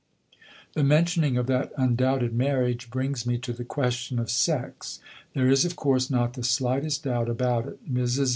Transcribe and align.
The 0.73 0.83
mentioning 0.83 1.37
of 1.37 1.45
that 1.45 1.73
undoubted 1.77 2.33
marriage 2.33 2.89
brings 2.89 3.27
me 3.27 3.37
to 3.37 3.53
the 3.53 3.63
question 3.63 4.17
of 4.17 4.31
sex. 4.31 4.99
There 5.35 5.47
is, 5.47 5.63
of 5.63 5.75
course, 5.75 6.09
not 6.09 6.33
the 6.33 6.41
slightest 6.43 7.03
doubt 7.03 7.29
about 7.29 7.67
it. 7.67 7.87
Mrs. 7.93 8.29